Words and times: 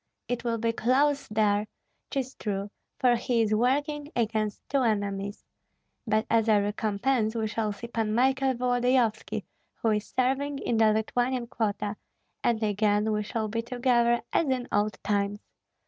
It 0.27 0.43
will 0.43 0.57
be 0.57 0.71
close 0.73 1.27
there, 1.27 1.67
'tis 2.09 2.33
true, 2.33 2.71
for 2.97 3.15
he 3.17 3.43
is 3.43 3.53
working 3.53 4.11
against 4.15 4.67
two 4.67 4.81
enemies; 4.81 5.43
but 6.07 6.25
as 6.27 6.47
a 6.47 6.59
recompense 6.59 7.35
we 7.35 7.45
shall 7.45 7.71
see 7.71 7.85
Pan 7.85 8.15
Michael 8.15 8.55
Volodyovski, 8.55 9.43
who 9.75 9.91
is 9.91 10.07
serving 10.17 10.57
in 10.57 10.77
the 10.77 10.91
Lithuanian 10.91 11.45
quota, 11.45 11.97
and 12.43 12.63
again 12.63 13.11
we 13.11 13.21
shall 13.21 13.47
be 13.47 13.61
together 13.61 14.23
as 14.33 14.47
in 14.49 14.67
old 14.71 14.97
times. 15.03 15.39